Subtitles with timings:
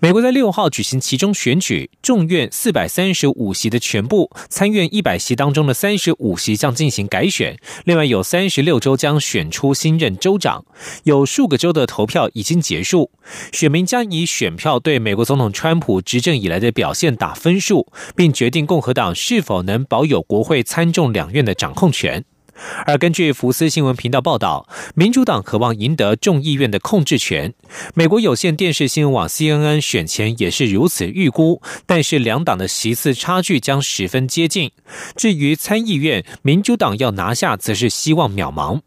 [0.00, 10.64] 美国在六号举行其中选举，众院四百三十五席的全部，参院一百席当中的三十五席将进行改选，另外有三十六州将选出新任州长，
[11.04, 13.10] 有数个州的投票已经结束，
[13.52, 22.24] 选民将以选票对美国总统川普执政以来的表现打分数，并决定共和党是否能保有国会参众两院的掌控权。
[22.86, 27.54] 而根据福斯新闻频道报道，民主党渴望赢得众议院的控制权。
[27.94, 34.70] 美国有线电视新闻网 CNN 选前也是如此预估，但是两党的席次差距将十分接近。
[35.16, 38.80] 至于参议院，民主党要拿下，则是希望渺茫。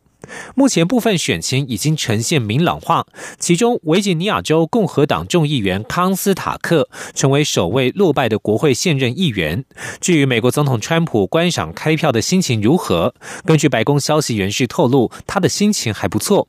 [0.55, 3.05] 目前部分选情已经呈现明朗化，
[3.39, 9.63] 其中维吉尼亚州共和党众议员康斯塔克成为首位落败的国会现任议员。
[9.99, 13.13] 至于美国总统川普观赏开票的心情如何？
[13.45, 16.47] 根据白宫消息人士透露，他的心情还不错。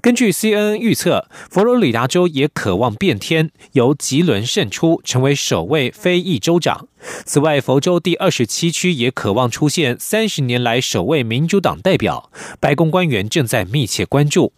[0.00, 6.88] 根据 CNN 预测，佛罗里达州也渴望变天，由吉伦胜出，成为首位非裔州长。
[7.24, 12.30] 此外，佛州第二十七区也渴望出现三十年来首位民主党代表。
[12.58, 14.52] 白宫官员正在密切关注。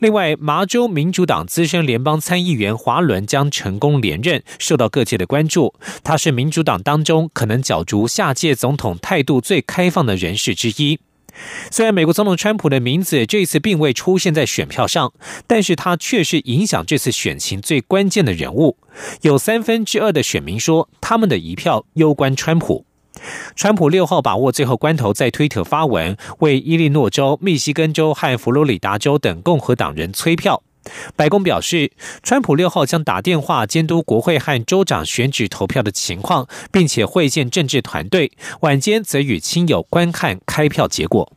[0.00, 5.74] 另外，麻州民主党资深联邦参议员华伦将成功连任，受到各界的关注。
[6.02, 10.98] 他是民主党当中可能角逐下届总统态度最开放的人士之一。
[11.70, 15.12] 虽然美国总统川普的名字这次并未出现在选票上，
[15.46, 18.76] 但是他却是影响这次选情最关键的人物。
[19.22, 22.84] 有三分之二的选民说，他们的一票攸关川普。
[23.56, 30.62] 川普六号把握最后关头，在推特发文为伊利诺州、密西根州和佛罗里达州等共和党人催票。
[31.16, 38.32] 白宫表示，川普六号将打电话监督国会和州长选举投票的情况，并且会见政治团队。
[38.60, 41.32] 晚间则与亲友观看开票结果。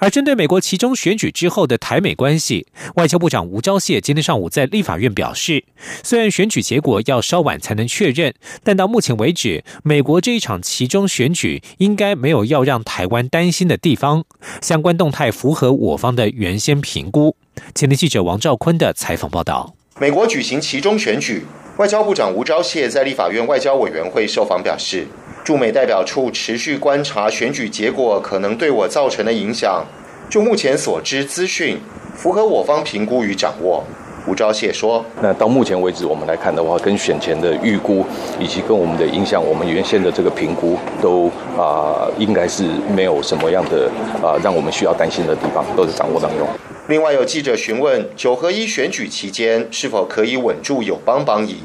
[0.00, 5.64] 而针对美国其中选举之后的台美关系，外交部长吴钊燮今天上午在立法院表示，
[6.04, 8.32] 虽然选举结果要稍晚才能确认，
[8.62, 14.24] 但到目前为止，美国这一场其中选举应该没有要让台湾担心的地方，
[14.62, 17.34] 相关动态符合我方的原先评估。
[17.74, 21.44] 前天记者王兆坤的采访报道：美国举行其中选举，
[21.76, 25.06] 外交部长吴钊燮在立法院外交委员会受访表示。
[25.44, 29.82] 驻美代表处持续观察选举结果可能对我造成的影响。
[30.28, 31.78] 就目前所知资讯，
[32.14, 33.82] 符合我方评估与掌握。
[34.26, 38.04] 吴钊燮说：“那到目前为止，我们来看的话，跟选前的预估，
[38.38, 42.64] 以及跟我们的影响，我们原先的这个评估，都啊，应该是
[42.94, 43.90] 没有什么样的
[44.22, 46.46] 啊，让我们需要担心的地方，都是掌握当中。”
[46.88, 51.56] 另外，有记者询问九合一选举期间是否可以稳住友邦邦谊，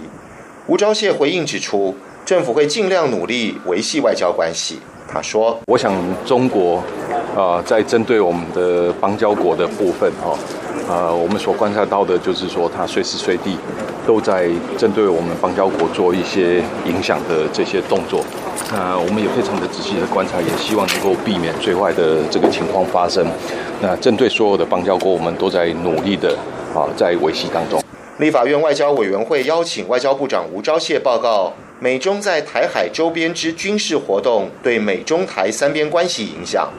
[0.67, 1.95] 吴钊燮回应指出。
[2.25, 4.79] 政府会尽量努力维系外交关系。
[5.07, 5.93] 他说：“我想
[6.25, 6.81] 中国
[7.37, 10.37] 啊，在针对我们的邦交国的部分，哈，
[10.89, 13.57] 呃，我们所观察到的就是说，他随时随地
[14.05, 18.23] 都在针对我们邦交国做一些影响的这些动作。
[18.71, 23.25] 那我们也非常的仔细的观察，也希望能够避免最坏的这个情况发生。
[23.81, 26.37] 那针对所有的邦交国，我们都在努力的
[26.75, 27.81] 啊，在维系当中。”
[28.19, 31.53] 立法院外交委员会邀请外交部长吴钊燮报告。
[31.79, 36.69] 美中在台海周边之军事活动对美中台三边关系影响。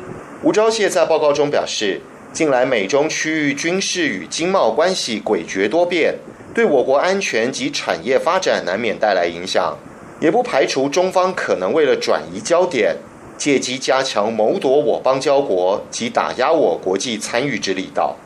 [0.43, 2.01] 吴钊燮在报告中表示，
[2.35, 6.17] 近来美中区域军事与经贸关系诡谲多变，
[6.53, 9.79] 对我国安全及产业发展难免带来影响，
[10.21, 12.97] 也不排除中方可能为了转移焦点，
[13.39, 18.17] 借机加强谋夺我邦交国及打压我国际参与之力道。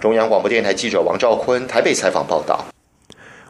[0.00, 2.64] 中央广播电台记者王兆坤台北采访报道。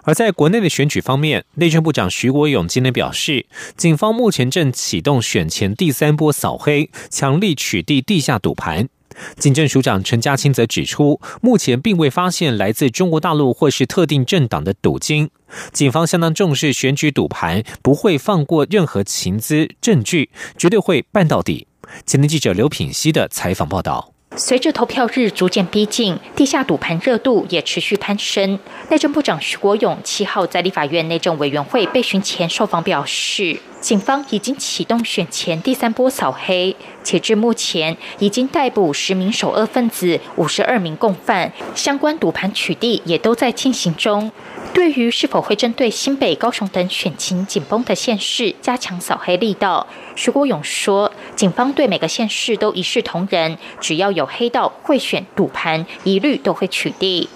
[0.05, 3.45] 而在国内的选举方面，内政部长徐国勇今天表示，
[3.77, 8.89] 警方目前正启动选前第三波扫黑，强力取缔地下赌盘。
[9.37, 15.31] 警政署长陈家清则指出，目前并未发现来自中国大陆或是特定政党的赌金。
[15.73, 21.67] 警方相当重视选举赌盘，不会放过任何情资证据，绝对会办到底。
[22.05, 24.13] 前天记者刘品熙的采访报道。
[24.37, 28.59] 随着投票日逐渐逼近，地下赌盘热度也持续攀升。
[28.91, 44.31] 内政部长徐国勇七号在立法院内政委员会备询前受访表示，警方已经启动选前第三波扫黑，截至目前已经逮捕十名首恶分子、五十二名共犯，相关赌盘取缔也都在进行中。
[44.75, 57.27] 对于是否会针对新北、高雄等选情紧绷的县市加强扫黑力道，徐国勇说，警方对每个县市都一视同仁，只要有黑道贿选赌盘，一律都会取缔。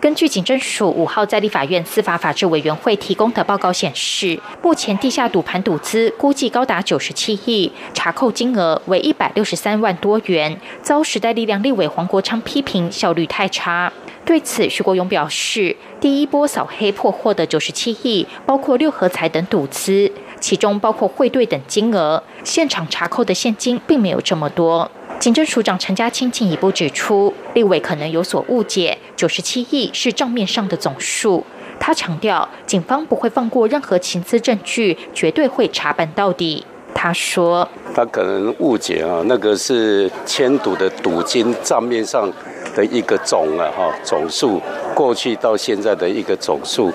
[0.00, 13.90] 根据警政署五号在立法院司法法制委员会提供的报告显示，目前地下赌盘赌资估计高达九十七亿，查扣金额为一百六十三万多元，遭时代力量立委黄国昌批评效率太差。
[14.26, 24.90] 对此，徐国勇表示，第一波扫黑破获的九十七亿，包括六合彩等赌资，其中包括汇兑等金额，现场查扣的现金并没有这么多。
[25.20, 31.42] 警政署长陈家清进一步指出，立委可能有所误解，九十七亿是账面上的总数。
[31.80, 36.66] 他强调，警方不会放过任何情资证据，绝对会查办到底。
[36.94, 42.30] 他说：“他可能误解啊，那个是签赌的赌金账面上
[42.76, 44.60] 的一个总啊，哈，总数
[44.94, 46.92] 过去到现在的一个总数。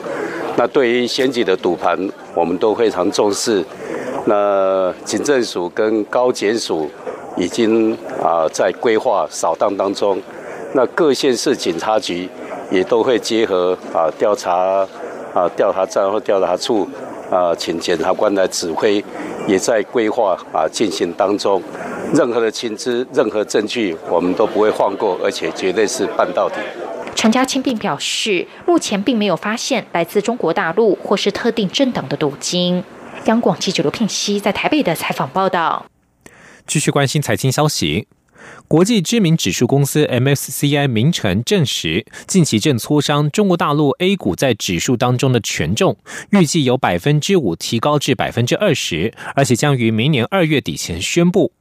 [0.55, 1.97] 那对于先级的赌盘，
[2.35, 3.65] 我们都非常重视。
[4.25, 6.87] 那警政署跟高检署。”
[7.39, 10.21] 已经啊，在规划扫荡当中，
[10.73, 12.29] 那各县市警察局
[12.69, 14.85] 也都会结合啊调查
[15.33, 16.87] 啊调查站或调查处
[17.31, 19.03] 啊，请检察官来指挥，
[19.47, 21.61] 也在规划啊进行当中。
[22.13, 26.55] 任何的情资、任何证据，我们都不会放过，而且绝对是办到底。
[27.15, 32.83] 陈家清并表示，目前并没有发现来自中国大陆或是特定政党的赌金。
[33.25, 35.85] 央广记者刘聘熙在台北的采访报道。
[36.69, 38.07] 继续关心财经消息，
[38.67, 45.97] 国际知名指数公司 MSCI 名城证实，近期正磋商中国大陆 A 股在指数当中的权重，
[46.29, 51.51] 预计由百分之五提高至百分之二十，而且将于明年二月底前宣布。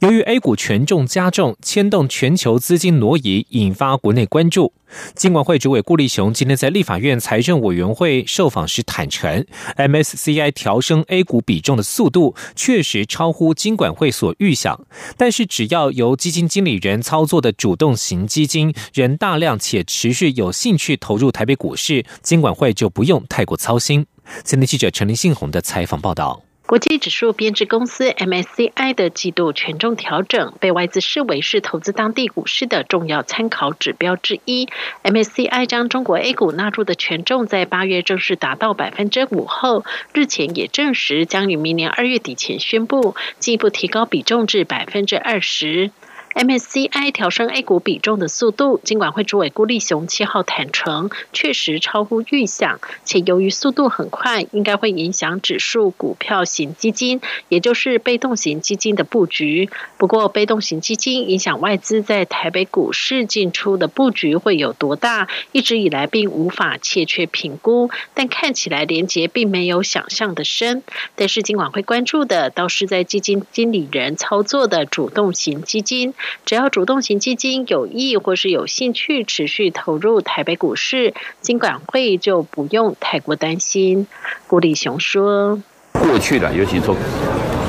[0.00, 4.72] 由于 A 股权重加重，牵动全球资金挪移，引发国内关注。
[5.16, 9.44] 金管会主委顾立雄今天在立法院财政委员会受访时坦诚
[9.76, 14.86] ，MSCI 调升 A 股比重的速度确实超乎金管会所预想，
[15.16, 24.06] 但是只要由基金经理人操作的主动型基金仍大量且持续有兴趣投入台北股市，金管会就不用太过操心。
[24.44, 26.43] 今天记者陈林信宏的采访报道。
[26.66, 34.66] 国际指数编制公司 MSCI 的季度权重调整，被外资视为是投资当地股市的重要参考指标之一。
[35.02, 39.84] MSCI 将中国 A 股纳入的权重在八月正式达到百分之五后，
[40.14, 45.90] 日前也证实将于明年二月底前宣布进一步提高比重至百分之二十。
[46.34, 59.70] MSCI 调升 A 股比重的速度，尽管会主委顾立雄七号坦诚，确实超乎预想，且由于速度很快，应该会影响指数股票型基金，也就是被动型基金的布局。
[59.96, 67.90] 不过，被动型基金影响外资在台北股市进出的布局会有多大，一直以来并无法切确评估。
[68.12, 70.82] 但看起来连结并没有想象的深。
[71.14, 76.12] 但是，金管会关注的倒是在基金经理人操作的主动型基金。
[76.44, 84.06] 只要主动型基金有意或是有兴趣持续投入台北股市，金管会就不用太过担心。
[84.46, 85.62] 顾立雄说
[86.06, 86.94] ：“过去了，尤其说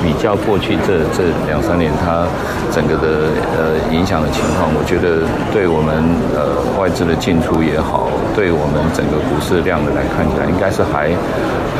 [0.03, 2.27] 比较过去这这两三年，它
[2.71, 6.03] 整个的呃影响的情况，我觉得对我们
[6.35, 11.09] 呃外资的进出也好，对我们整个股市量的来看起来，应该是还。”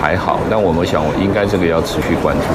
[0.02, 2.46] 还好，但我们想，我应该这个要持续关注，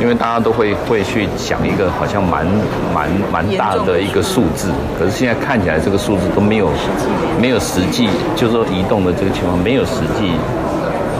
[0.00, 2.46] 因为大家都会会去想一个好像蛮
[2.94, 6.70] 蛮蛮大的一个数字，可是现在看起来这个数字都没有
[7.40, 10.30] 没有实际，就是说移动的这个情况没有实际，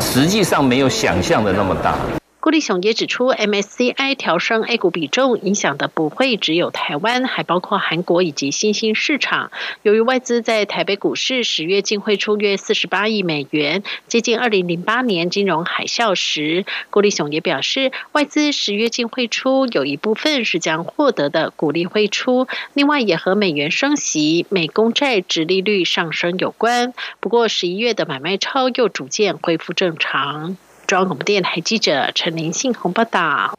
[0.00, 1.94] 实际上没有想象的那么大。
[2.40, 9.52] 郭立雄也指出，MSCI 调升 A 股比重影响的不会只有台湾，还包括韩国以及新兴市场。
[9.82, 16.64] 由于外资在台北股市十月净汇出约四十八亿美元，接近二零零八年金融海啸时。
[16.88, 26.94] 郭立雄也表示，外资十月净汇出有一部分是将获得的股利汇出，另外也和美元升息、美公债值利率上升有关。
[27.20, 30.56] 不过十一月的买卖超又逐渐恢复正常。
[30.90, 33.56] 中央广播电台记者陈林信宏报道。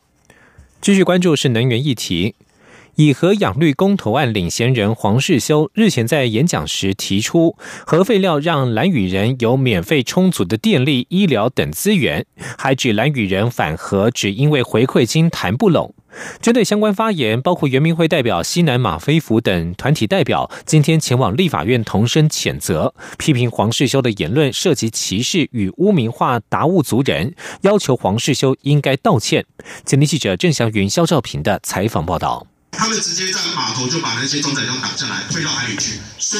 [0.81, 2.35] 继续关注是能源议题，
[2.95, 12.25] 以核养绿公投案领衔人黄世修日前在演讲时提出，核废料让蓝雨人有免费充足的电力、医疗等资源，
[12.57, 15.95] 还指蓝雨人反核只因为回馈金谈不拢。
[16.41, 29.45] 针对相关发言，包括原民会代表西南马飞福等团体代表，今天前往立法院同声谴责，批评黄世修的言论涉及歧视与污名化达悟族人，要求黄世修应该道歉。
[29.85, 32.47] 前天记者郑祥云、肖兆平的采访报道。
[32.71, 36.39] 他们直接在码头就把那些装载箱打下来，退到海里去，说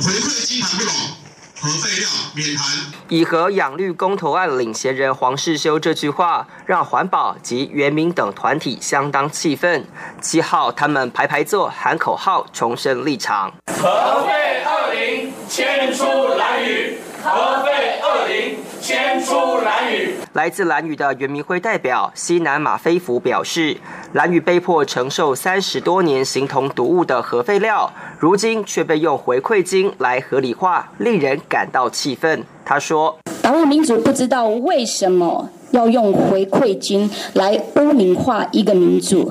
[0.00, 1.23] 回馈金谈不拢。
[1.64, 2.92] 核废料免谈。
[3.08, 9.86] 以和养绿公投案领衔人黄世修这句话，让环保及原民等团体相当气愤。
[10.20, 13.50] 七号，他们排排坐，喊口号，重申立场。
[13.68, 16.04] 核废二零，迁出
[16.36, 16.98] 蓝雨。
[17.22, 20.13] 核废二零，迁出蓝雨。
[20.34, 23.76] 来自蓝屿的原民会代表西南马飞福表示，
[24.14, 27.88] 蓝屿被迫承受三十多年形同毒物的核废料。
[28.18, 32.42] 如今却被用回馈金来合理化，令人感到气愤。
[32.64, 39.30] 他说：“达悟民主不知道为什么要用回馈金来污名化一个民主？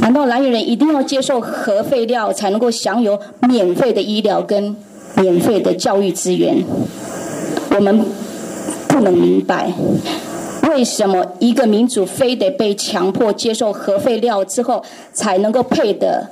[0.00, 4.76] 难道蓝屿人一定要接受核废料才能够享有免费的医疗跟
[5.16, 6.64] 免费的教育资源？
[7.74, 8.06] 我们
[8.92, 9.72] 不能明白，
[10.68, 14.84] 为什么一个民族非得被强迫接受核废料之后
[15.14, 16.28] 才能够配得？”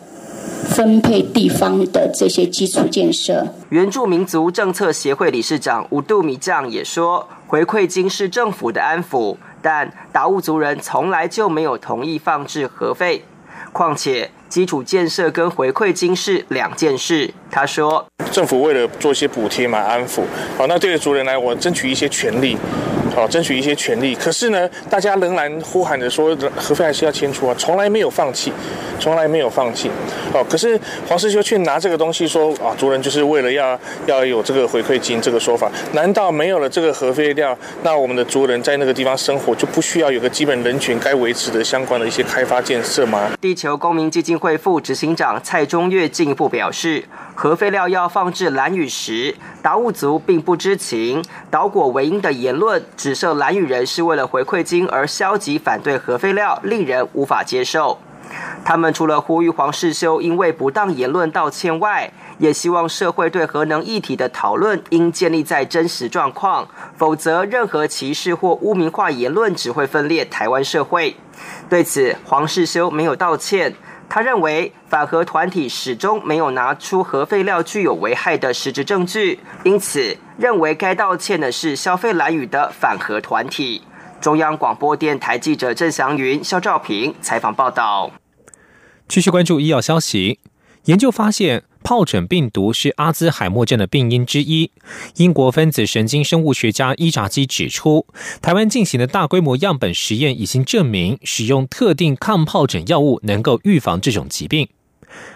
[0.68, 3.46] 分配地方的这些基础建设。
[3.70, 13.24] 原住民族政策协会理事长吴杜米将也说，回馈金是政府的安抚，但达悟族人从来就没有同意放置核废。
[13.72, 17.32] 况且，基础建设跟回馈金是两件事。
[17.50, 20.22] 他说，政府为了做一些补贴嘛，安抚。
[20.58, 22.58] 好，那对于族人来，我争取一些权利。
[23.14, 24.14] 好，争取一些权利。
[24.14, 28.52] 可是呢，大家仍然呼喊着说，核废还是要迁出啊，从来没有放弃，
[28.98, 29.90] 从来没有放弃。
[30.32, 43.30] 哦，可是黄世修却拿这个东西说啊，族人就是为了要要有这个回馈金这个说法，难道没有了这个核废料，那我们的族人在那个地方生活就不需要有个基本人权该维持的相关的一些开发建设吗？
[43.40, 47.04] 地球公民基金会副执行长蔡中岳进一步表示。
[47.34, 51.24] 核废料要放置蓝屿时，达悟族并不知情。
[51.50, 57.98] 岛果为因的言论，指涉蓝屿人是为了回馈金而消极反对核废料，令人无法接受。
[58.62, 71.16] 他们除了呼吁黄世修因为不当言论道歉外，也希望社会对核能议题的讨论应建立在真实状况，否则任何歧视或污名化言论只会分裂台湾社会。
[71.70, 73.74] 对此，黄世修没有道歉。
[74.10, 83.82] 他认为反核团体始终没有拿出核废料具有危害的实质证据，因此认为该道歉的是消费蓝屿的反核团体。
[84.22, 88.10] 中央广播电台记者郑祥云、肖兆平采访报道。
[89.06, 90.40] 继续关注医药消息，
[90.84, 91.64] 研究发现。
[91.82, 94.70] 疱疹病毒是阿兹海默症的病因之一。
[95.16, 98.06] 英国分子神经生物学家伊扎基指出，
[98.42, 104.68] 台湾进行的大规模样本实验已经证明，使用特定抗疱疹药物能够预防这种疾病。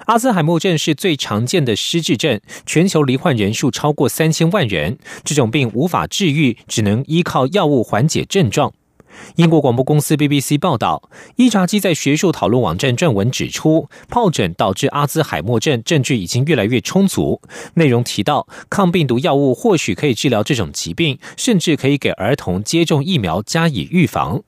[0.07, 4.99] 阿兹海默症是最常见的失智症，全球罹患人数超过三千万人。
[5.25, 8.73] 这种病无法治愈，只能依靠药物缓解症状。
[9.37, 17.41] 英国广播公司 BBC 报道，伊扎基在学术讨论网站撰文指出，疱疹导致阿兹海默症证据已经越来越充足。
[17.75, 24.43] 内容提到，抗病毒药物或许可以治疗这种疾病，甚至可以给儿童接种疫苗加以预防。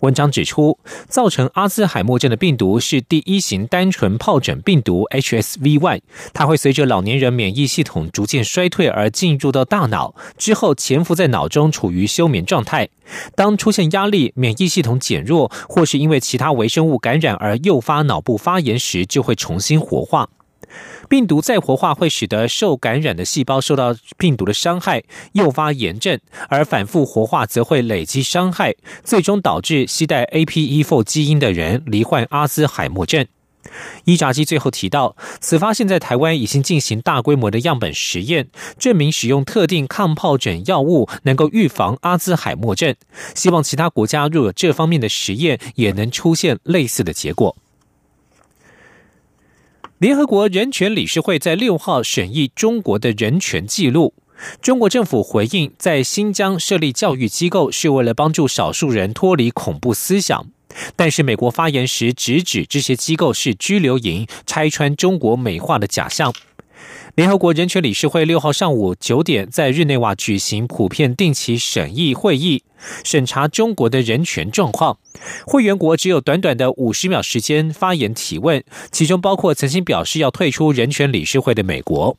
[0.00, 6.00] 文章指出，造成阿兹海默症的病毒是第一型单纯疱疹病毒 HSV1，
[6.32, 12.88] 它会随着老年人免疫系统逐渐衰退而进入到大脑，之后潜伏在脑中，处于休眠状态。
[13.34, 20.28] 当出现压力、免疫系统减弱，或是因为其他微生物感染而诱发脑部发炎时，就会重新活化。
[21.08, 25.02] 病毒再活化会使得受感染的细胞受到病毒的伤害，
[25.32, 28.74] 诱发炎症；而反复活化则会累积伤害，
[29.04, 33.26] 最终导致携带 APE4 基因的人罹患阿兹海默症。
[34.04, 42.94] 伊扎基最后提到，此发现在台湾已经进行大规模的样本实验，证明使用特定抗疱疹药物能够预防阿兹海默症。
[43.34, 47.56] 希望其他国家若有这方面的实验，也能出现类似的结果。
[50.02, 54.14] 联合国人权理事会在六号审议中国的人权记录。
[54.60, 60.44] 中国政府回应，在新疆设立教育机构是为了帮助少数人脱离恐怖思想。
[60.96, 66.34] 但是，美国发言时直指这些机构是拘留营，拆穿中国美化的假象。
[67.14, 72.64] 联合国人权理事会六号上午九点在日内瓦举行普遍定期审议会议，
[73.04, 74.98] 审查中国的人权状况。
[75.46, 82.16] 会员国只有短短的五十秒时间发言提问，其中包括曾经表示要退出人权理事会的美国。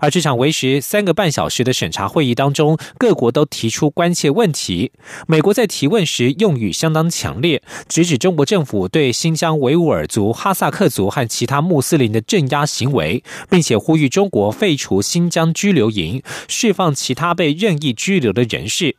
[0.00, 4.92] 而这场为时三个半小时的审查会议当中，各国都提出关切问题。
[5.26, 18.96] 美国在提问时用语相当强烈，直指中国政府对新疆维吾尔族、哈萨克族和其他穆斯林的镇压行为，并且呼吁中国废除新疆拘留营，释放其他被任意拘留的人士。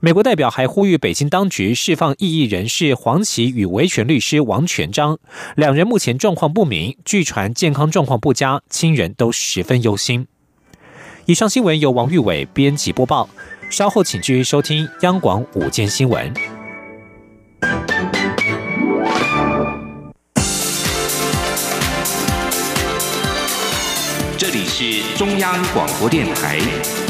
[0.00, 5.18] 美国代表还呼吁北京当局释放异议人士黄奇与维权律师王全章，
[5.54, 10.26] 两人目前状况不明，据传健康状况不佳，亲人都十分忧心。
[11.26, 13.28] 以上新闻由王玉伟编辑播报，
[13.68, 16.32] 稍后请继续收听央广午间新闻。
[24.38, 26.58] 这里是中央广播电台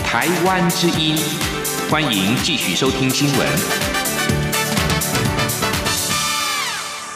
[0.04, 1.16] 台湾之音。
[1.88, 3.46] 欢迎继续收听新闻。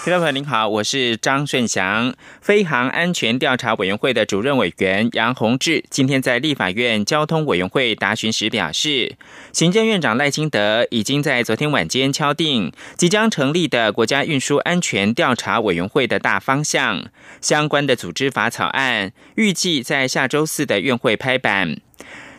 [0.04, 2.14] 听众朋友您好，我是张顺祥。
[2.40, 9.16] 飞航安全调查委员会的主任委员杨宏志今天在立法院交通委员会答询时表示，
[9.52, 17.06] 行政院长赖清德已经在昨天晚间敲定即将成立的国家运输安全调查委员会的大方向，
[17.40, 21.76] 相关的组织法草案预计在下周四的院会拍板。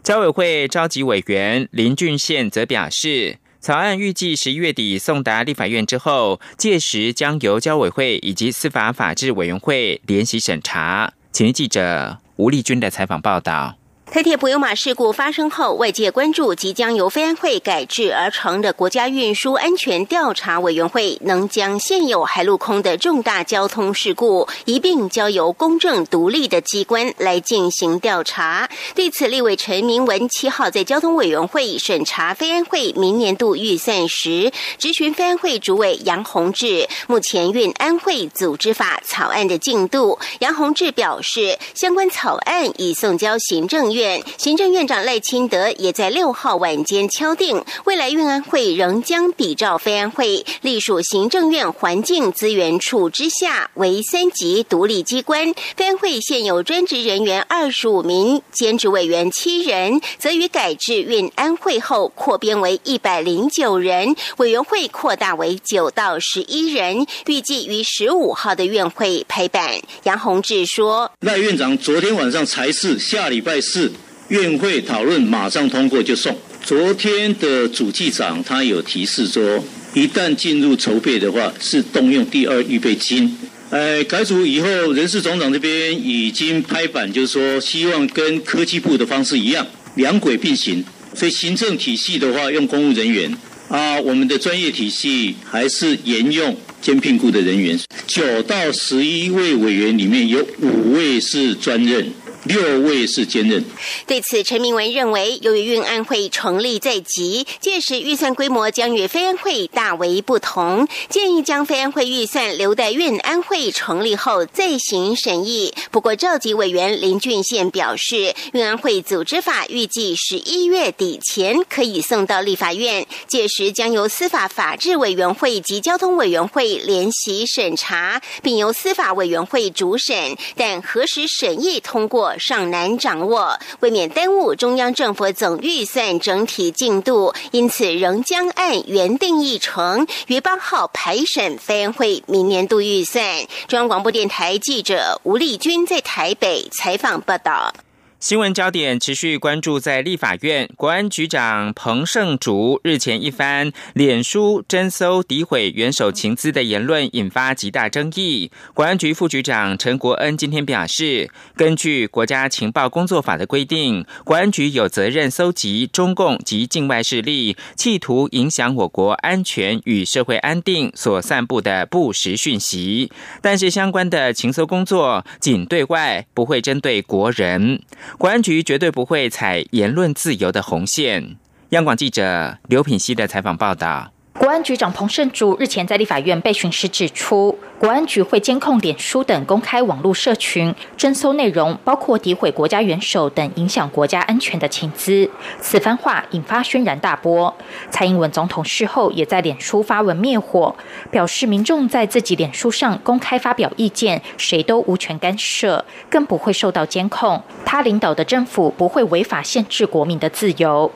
[0.03, 11.13] 交委会召集委员林俊宪则表示，草案预计十一月底送达立法院之后，届时将由交委会以及司法法制委员会联席审查。
[11.31, 13.75] 请记者吴丽君的采访报道。
[14.11, 28.69] 台铁普悠马事故发生后，外界关注即将由飞安会改制而成的国家运输安全调查委员会，能将现有海陆空的重大交通事故一并交由公正独立的机关来进行调查。
[28.93, 40.19] 对此，立委陈明文七号在交通委员会审查飞安会明年度预算时，质询飞安会主委杨宏志目前运安会组织法草案的进度。
[40.39, 44.00] 杨宏志表示，相关草案已送交行政院。
[44.37, 55.53] 行政院长赖清德也在六号晚间敲定，未来运安会仍将比照飞安会，隶属行政院环境资源处之下为三级独立机关。
[55.75, 69.79] 飞安会现有专职人员二十五名，兼职委员七人，则于改制运安会后扩编为一百零九人，委员会扩大为九到十一人，预计于十五号的院会拍板。
[70.03, 73.90] 杨宏志说：“赖院长昨天晚上才是下礼拜四。”
[74.31, 76.33] 院会讨论马上通过就送。
[76.63, 79.61] 昨天的主计长他有提示说，
[79.93, 83.37] 一旦进入筹备的话，是动用第二预备金。
[83.71, 90.81] 呃，改组以后，人事总长这边已经拍板，就是说希望跟科技部的方式一样，两轨并行。
[91.13, 93.35] 所以行政体系的话，用公务人员
[93.67, 97.77] 啊，我们的专业体系还是沿用兼聘雇的人员。
[98.07, 102.13] 九到十一位委员里面有五位是专任。
[102.43, 103.63] 六位是兼任。
[104.07, 115.73] 对此，陈明文认为，由于运安会成立在即，届时预算规模将与非安会大为不同，建议将非安会预算留待运安会成立后再行审议。
[115.91, 132.30] 不过，召集委员林俊宪表示，运安会组织法预计十一月底前可以送到立法院，届时将由司法法制委员会及交通委员会联席审查，并由司法委员会主审，但何时审议通过？
[132.37, 143.23] 尚难掌握，未免耽误中央政府总预算整体进度，因此仍将按原定议程于八号排审非会明年度预算。
[143.67, 147.73] 中央广播电台记者吴丽君在台北采访报道。
[148.21, 158.51] 新闻焦点持续关注在立法院，国安局长彭胜竹日前一番脸书征搜诋毁元首情资的言论引发极大争议。
[158.75, 177.81] 国安局副局长陈国恩今天表示，根据国家情报工作法的规定，国安局有责任搜集中共及境外势力企图影响我国安全与社会安定所散布的不实讯息，但是相关的情搜工作仅对外，不会针对国人。
[178.17, 181.37] 国安局绝对不会踩言论自由的红线。
[181.69, 184.11] 央广记者刘品希的采访报道。
[184.37, 195.27] 国安局长彭胜竹日前在立法院被询时指出，国安局会监控脸书等公开网络社群，征搜内容包括诋毁国家元首等影响国家安全的情资。
[195.59, 197.51] 此番话引发轩然大波。
[197.89, 200.75] 蔡英文总统事后也在脸书发文灭火，
[201.09, 207.41] 表示民众在自己脸书上公开发表意见，谁都无权干涉，更不会受到监控。
[207.65, 210.91] 他领导的政府不会违法限制国民的自由。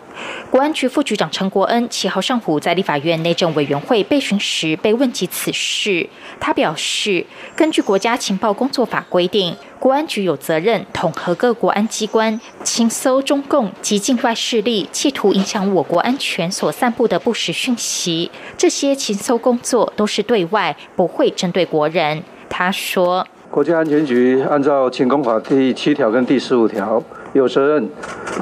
[0.49, 6.07] 国安局副局长陈国恩七号上午在立法院内政委员会备询时被问及此事，
[6.39, 18.29] 他表示，根据国家情报工作法规定，国安局有责任统合各国安机关清搜中共及境外势力企图影响我国安全所散布的不实讯息。
[18.57, 22.23] 这些清搜工作都是对外，不会针对国人。
[22.49, 27.01] 他说，国家安全局按照情工法第七条跟第十五条，
[27.33, 27.89] 有责任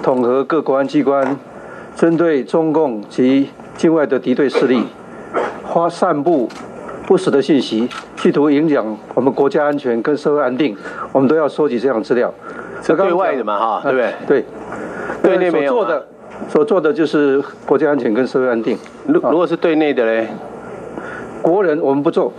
[0.02, 1.38] 统合各国安机关。
[1.96, 4.84] 针对中共及境外的敌对势力，
[5.72, 6.50] 发散布
[7.06, 7.88] 不实的信息，
[8.18, 10.76] 企图影响我们国家安全跟社会安定，
[11.12, 12.34] 我们都要收集这样资料。
[12.82, 13.60] 是对外的嘛？
[13.60, 14.14] 哈，对不对？
[14.28, 14.46] 对，
[15.22, 15.74] 对内没有。
[15.74, 16.08] 所做的，
[16.50, 18.78] 所做的就是国家安全跟社会安定。
[19.06, 20.28] 如如果是对内的嘞，
[21.42, 22.34] 国人我们不做。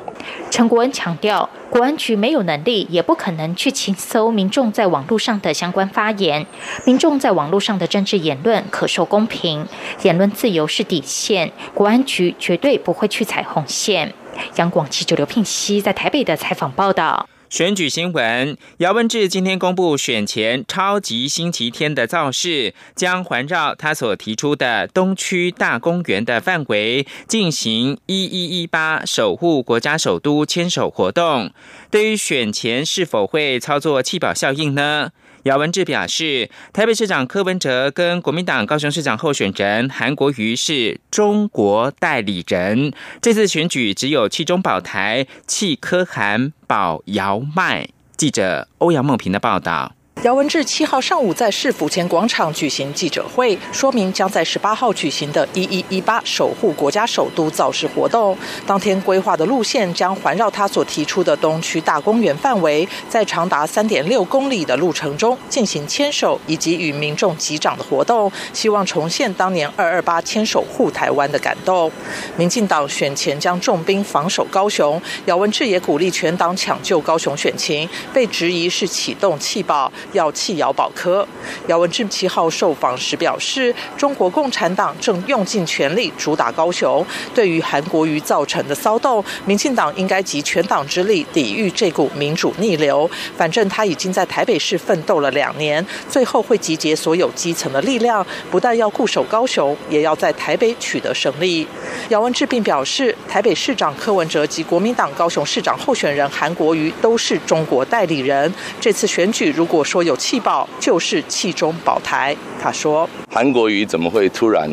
[0.50, 6.46] 陈国恩强调，国安局没有能力，也不可能去清搜民众在网络上的相关发言。
[6.86, 9.66] 民众在网络上的政治言论可受公平，
[10.02, 14.12] 言论自由是底线，国安局绝对不会去踩红线。
[14.56, 17.28] 央广记者刘聘熙在台北的采访报道。
[17.50, 31.52] 选举新闻：姚文智今天公布选前超级星期天的造势，将环绕他所提出的东区大公园的范围进行一一一八守护国家首都牵手活动。
[31.92, 35.10] 对于选前是否会操作弃保效应呢？
[35.44, 47.88] 姚文智表示，台北市长柯文哲跟国民党高雄市长候选人韩国瑜是中国代理人，这次选举只有弃中保台、弃柯韩保姚麦。
[48.16, 49.94] 记者欧阳梦平的报道。
[50.22, 58.34] 姚文智七号上午在市府前广场举行记者会，说明将在十八号举行的“一一一八守护国家首都造势活动”。
[58.66, 71.92] 当天规划的路线将环绕他所提出的东区大公园范围，在长达三点六公里的路程中进行牵手以及与民众击掌的活动，希望重现当年二二八牵手护台湾的感动。
[72.38, 79.92] 民进党选前将重兵防守高雄，姚文智也鼓励全党抢救高雄选情，被质疑是启动弃保。
[80.12, 81.26] 要弃姚保科。
[81.68, 87.04] 姚文智七号受访时表示，中国共产党正用尽全力主打高雄。
[87.34, 93.10] 对于韩国瑜造成的骚动，民进党应该集全党之力抵御这股民主逆流。
[93.36, 101.66] 反正他已经在台北市奋斗了两年，最后会集结所有基层的力量，不但要固守高雄，也要在台北取得胜利。
[102.10, 108.52] 姚文智并表示，台北市长柯文哲及国民党高雄市长候选人韩国瑜都是中国代理人。
[108.80, 112.36] 这次选举如果说说有气爆，就是气中保台。
[112.60, 114.68] 他说：“韩国瑜怎么会突然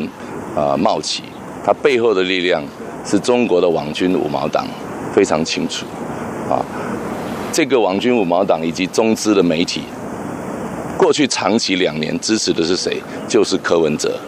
[0.56, 1.22] 啊冒起？
[1.64, 2.60] 他背后的力量
[3.04, 4.66] 是中国的网军五毛党，
[5.14, 5.86] 非常清楚
[6.50, 6.58] 啊。
[7.52, 9.82] 这个网军五毛党以及中资的媒体，
[10.98, 13.00] 过去长期两年支持的是谁？
[13.28, 14.18] 就是柯文哲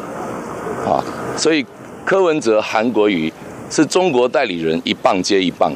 [0.87, 1.03] 啊。
[1.37, 1.67] 所以
[2.05, 3.33] 柯文哲、韩国瑜
[3.69, 5.73] 是中国代理人，一棒接一棒。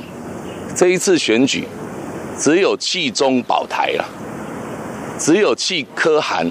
[0.76, 1.66] 这一次选举，
[2.38, 4.04] 只有弃中保台了。”
[5.18, 6.46] 只有去科寒，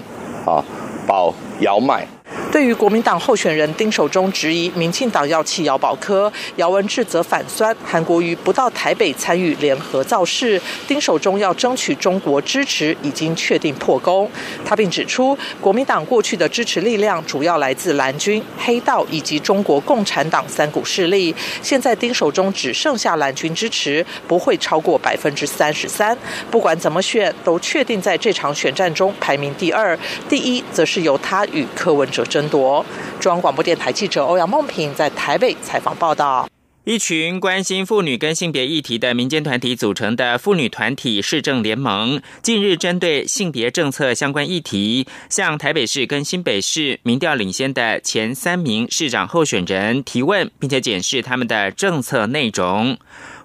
[0.45, 0.63] 啊，
[1.07, 2.05] 保姚麦。
[2.51, 14.29] 对于国民党候选人丁守中质疑民进党要弃姚宝科，姚文智则反酸韩国瑜不到台北参与联合造势，丁守中要争取中国支持已经确定破功。
[14.65, 26.17] 他并指出，国民党过去的支持力量主要来自蓝军、黑道以及中国共产党三股势力，现在丁守中只剩下蓝军支持，不会超过百分之三十三。
[26.49, 29.97] 不管怎么选，都确定在这场选战中排名第二，
[30.29, 32.23] 第一则是由他与柯文哲。
[32.27, 32.85] 争争夺。
[33.19, 36.47] 中央广播电台记者欧阳梦平在台北采访报道。
[36.83, 52.97] 一群关心妇女跟性别议题的民间团体组成的妇女团体市政联盟，近日针对性别政策相关议题，向台北市跟新北市民调领先的前三名市长候选人提问，并且检视他们的政策内容。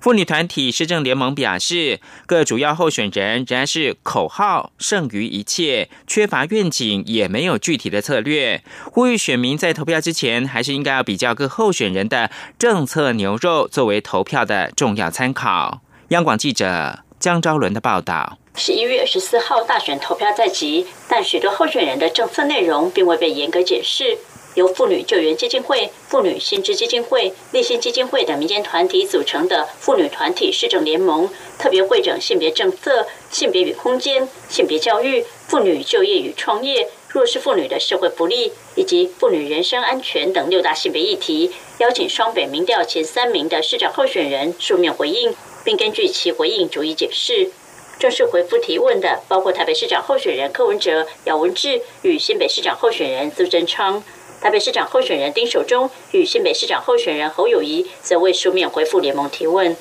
[0.02, 8.64] 妇女团体施政联盟表示，各主要候选人仍然是口号胜于一切，缺乏愿景，也没有具体的策略。
[8.86, 15.82] 呼吁选民在投票之前，还是应该要比较各候选人的政策牛肉，作为投票的重要参考。
[16.08, 24.18] 央广记者江昭伦的报道：十一月十四号大选投票在即，但许多候选人的政策内容并未被严格解释。
[24.54, 45.34] 由妇女救援基金会、妇女薪资基金会、立新基金会等民间团体组成的妇女团体市政联盟，特别会整性别政策、性别与空间、性别教育、妇女就业与创业、弱势妇女的社会福利以及妇女人身安全等六大性别议题，邀请双北民调前三名的市长候选人书面回应，
[45.64, 47.50] 并根据其回应逐一解释。
[47.98, 54.02] 正式回复提问的包括台北市长候选人柯文哲、姚文智与新北市长候选人苏贞昌。
[54.42, 59.76] 台北市长候选人丁守中与新北市长候选人侯友谊则未书面回复联盟提问。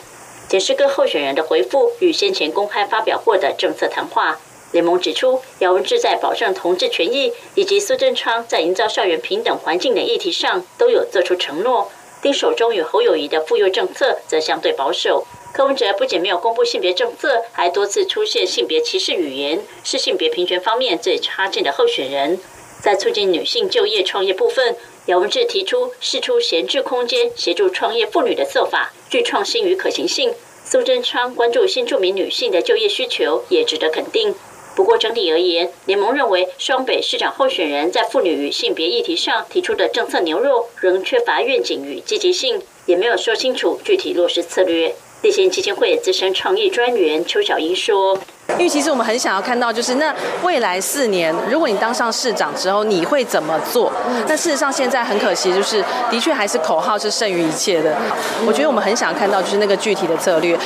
[0.47, 4.39] 检视各候选人的回复与先前公开发表过的政策谈话，
[4.71, 11.89] 联盟指出，姚文智在保障同志权益以及苏贞昌在营造校园平等环境等议题上都有做出承诺。
[12.21, 15.25] 丁守中与侯友谊的妇幼政策则相对保守。
[15.51, 22.39] 柯文哲不仅没有公布性别政策，还多次出现性别歧视语言，是性别平权方面最差劲的候选人。
[22.81, 30.33] 在促进女性就业创业部分，姚文智提出释出闲置空间，协助创业妇女的做法，具创新与可行性。
[30.65, 34.33] 苏贞昌关注新住民女性的就业需求，也值得肯定。
[34.75, 44.95] 不过整体而言，联盟认为双北市长候选人在妇女与性别议题上提出的政策牛肉，仍缺乏愿景与积极性，也没有说清楚具体落实策略。
[45.21, 48.17] 立信基金会资深创意专员邱小英说。
[48.57, 53.91] 因为其实我们很想要看到，就是那未来四年，如果你当上市长之后，你会怎么做？
[54.27, 57.95] 但事实上现在很可惜，就是的确还是口号是胜于一切的。
[58.45, 60.57] 我觉得我们很想看到，就是那个具体的策略。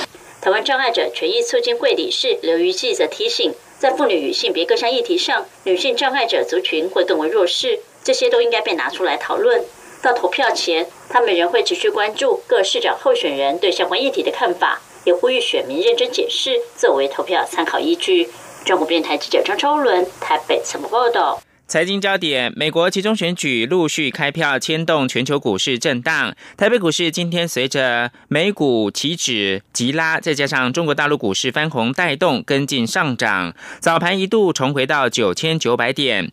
[0.42, 9.64] 台湾障碍者权益促进会理事刘瑜记者提醒，在妇女与性别各项议题上，女性障碍者族群会更为弱势，这些都应该被拿出来讨论。
[10.04, 14.82] 到投票前，他们仍会持续关注各市长候选人对相关议题的看法。
[15.06, 18.28] 也呼吁选民认真解释，作为投票参考依据。
[18.66, 21.40] 中国电台记者张超伦台北采访报道。
[21.68, 26.36] 财经焦点：美国集中选举陆续开票，牵动全球股市震荡。
[26.56, 33.56] 台北股市今天随着美股期指急拉，再加上中国大陆股市翻红带动，跟进上涨。
[33.80, 36.32] 早盘一度重回到九千九百点。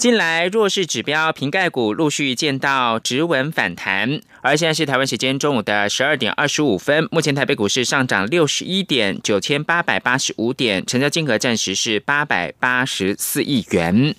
[0.00, 14.14] 近来弱势指标瓶盖股陆续见到止稳反弹，而现在是台湾时间中午的十二点二十五分，目前台北股市上涨六十一点九千八百八十五点，成交金额暂时是八百八十四亿元。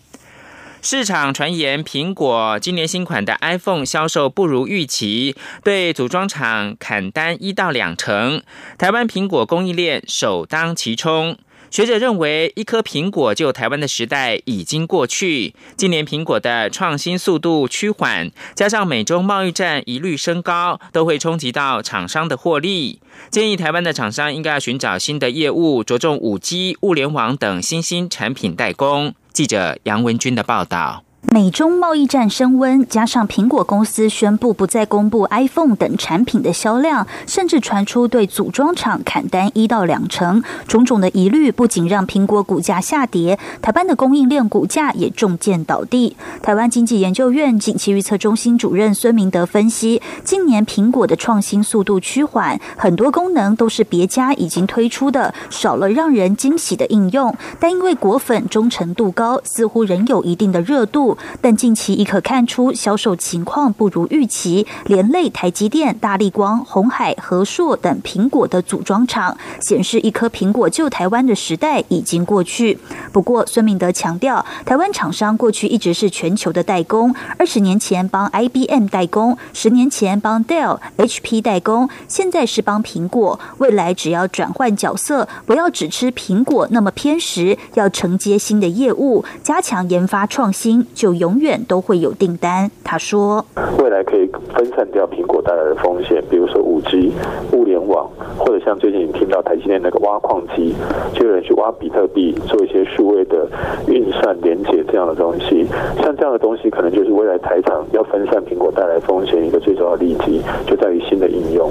[0.84, 8.44] 市场传言苹果今年新款的 iPhone 销售不如预期，对组装厂砍单一到两成，
[8.78, 11.40] 台湾苹果供应链首当其冲。
[11.72, 15.56] 学者认为，一颗苹果救台湾的时代已经过去。
[15.78, 23.00] 今年苹果的创新速度趋缓，加上美中贸易战一律升高，都会冲击到厂商的获利。
[23.30, 29.16] 建议台湾的厂商应该要寻找新的业务，着重五 G、物联网等新兴产品代工。
[29.32, 31.06] 记者杨文君的报道。
[31.30, 46.18] 美中贸易战升温，加上苹果公司宣布不再公布 iPhone 等产品的销量，甚至传出对组装厂砍单一到两成，种种的疑虑不仅让苹果股价下跌，台湾的供应链股价也中箭倒地。
[46.42, 57.34] 台湾经济研究院景气预测中心主任孙明德分析，今年苹果的创新速度趋缓，很多功能都是别家已经推出的，少了让人惊喜的应用。
[57.60, 61.11] 但因为果粉忠诚度高，似乎仍有一定的热度。
[61.42, 72.78] 但近期已可看出销售情况不如预期，连累台积电、大力光、红海、和硕等苹果的组装厂，显示一颗苹果救台湾的时代已经过去。
[73.12, 83.40] 不过，孙明德强调，台湾厂商过去一直是全球的代工，二十年前帮 IBM 代工，十年前帮 Dell、HP 代工，现在是帮苹果。
[83.58, 90.86] 未来只要转换角色，不要只吃苹果那么偏食，要承接新的业务，加强研发创新。
[91.02, 92.70] 就永远都会有订单。
[92.84, 93.44] 他说
[93.82, 97.12] ：“未来可以分散掉苹果带来的风险，比如说五 G、
[97.54, 100.76] 物联网，或者像最近你听到台积电那个挖矿机，
[101.12, 103.50] 就有人去挖比特币，做一些数位的
[103.88, 105.66] 运算连接这样的东西。
[106.04, 111.68] 像这样的东西，可能就是未来台厂要分散苹果带来风险一个最重要的利基，就在于新的应用。”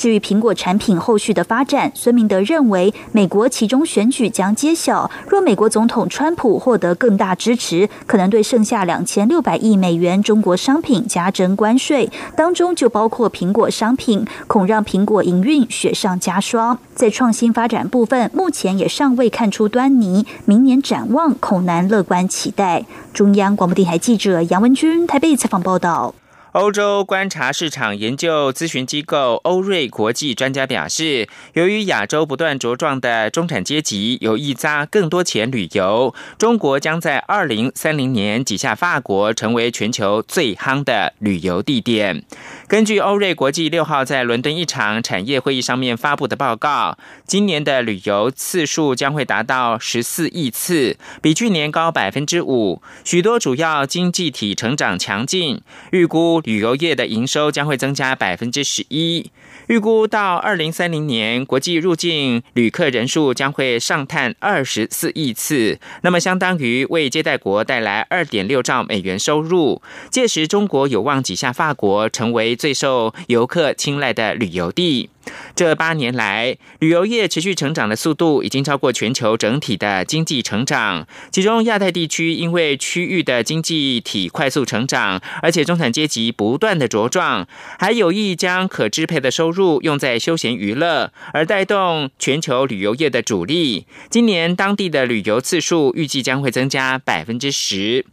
[0.00, 5.10] 至于苹果产品后续的发展，孙明德认为，美国其中选举将揭晓。
[5.28, 16.78] 若美国总统川普获得更大支持，可能对剩下两千六百亿美元中国商品加征关税，当中就包括苹果商品，恐让苹果营运雪上加霜。
[16.94, 22.86] 在创新发展部分，目前也尚未看出端倪，明年展望恐难乐观期待。
[23.12, 26.14] 中央广播电台记者杨文君台北采访报道。
[26.52, 42.24] 欧洲观察市场研究咨询机构欧瑞国际专家表示，由于亚洲不断茁壮的中产阶级有意砸更多钱旅游，中国将在二零三零年挤下法国，成为全球最夯的旅游地点。
[42.70, 52.80] 根据欧瑞国际六号在伦敦一场产业会议上面发布的报告，今年的旅游次数将会达到十四亿次，比去年高百分之五。
[53.02, 56.40] 许多主要经济体成长强劲，预估。
[56.44, 59.32] 旅游业的营收将会增加百分之十一。
[59.70, 69.80] 预估到二零三零年，国际入境旅客人数将会上探二十四亿次，那么相当于为接待国带来二点六兆美元收入。
[70.10, 75.08] 届时，中国有望挤下法国，成为最受游客青睐的旅游地。
[75.54, 81.06] 这八年来，旅游业持续成长的速度已经超过全球整体的经济成长。
[81.30, 87.46] 其中，亚太地区因为区域的经济体快速成长，而且中产阶级不断的茁壮，
[87.78, 93.86] 还有意将可支配的收入用在休闲娱乐，而带动全球旅游业的主力。
[94.08, 98.06] 今年当地的旅游次数预计将会增加百分之十。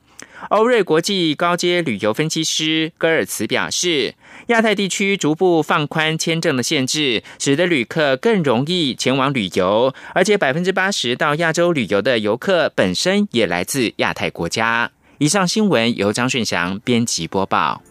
[0.50, 4.14] 欧瑞国际高阶旅游分析师戈尔茨表示，
[4.48, 14.92] 亚太地区逐步放宽签证的限制，使得旅客更容易前往旅游，而且百分之八十到亚洲旅游的游客本身也来自亚太国家。
[15.18, 17.82] 以上新闻由张顺祥编辑播报。